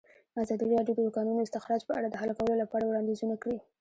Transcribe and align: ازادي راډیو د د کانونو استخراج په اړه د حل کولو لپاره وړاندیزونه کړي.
ازادي 0.41 0.65
راډیو 0.75 0.95
د 0.97 0.99
د 1.05 1.09
کانونو 1.17 1.43
استخراج 1.45 1.81
په 1.87 1.93
اړه 1.97 2.07
د 2.09 2.15
حل 2.21 2.31
کولو 2.37 2.53
لپاره 2.63 2.83
وړاندیزونه 2.85 3.35
کړي. 3.43 3.57